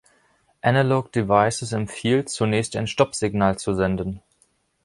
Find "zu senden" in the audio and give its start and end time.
3.59-4.23